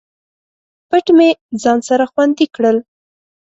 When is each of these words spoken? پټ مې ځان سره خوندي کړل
پټ 0.89 1.05
مې 1.17 1.29
ځان 1.61 1.79
سره 1.87 2.03
خوندي 2.11 2.45
کړل 2.55 2.77